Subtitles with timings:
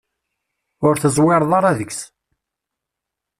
[0.87, 2.01] Ur teẓwireḍ ara deg-s.